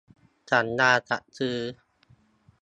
[0.49, 1.57] สัญญาจัดซื้อ